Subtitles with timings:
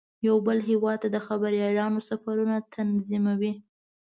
[0.27, 3.53] یو بل هیواد ته د خبریالانو سفرونه تنظیموي.